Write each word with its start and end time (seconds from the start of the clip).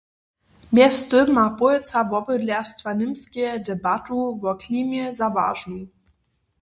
Mjeztym 0.75 1.27
ma 1.35 1.45
połojca 1.59 1.99
wobydlerstwa 2.11 2.89
Němskeje 3.01 3.53
debatu 3.69 4.19
wo 4.41 4.51
klimje 4.61 5.05
za 5.19 5.27
wažnu. 5.37 5.79